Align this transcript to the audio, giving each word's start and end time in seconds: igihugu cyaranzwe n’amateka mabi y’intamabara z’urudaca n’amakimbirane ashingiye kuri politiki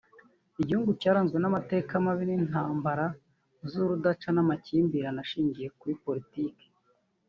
igihugu 0.61 0.91
cyaranzwe 1.01 1.37
n’amateka 1.39 1.91
mabi 2.05 2.23
y’intamabara 2.29 3.07
z’urudaca 3.69 4.29
n’amakimbirane 4.33 5.19
ashingiye 5.25 5.67
kuri 5.79 5.93
politiki 6.05 6.65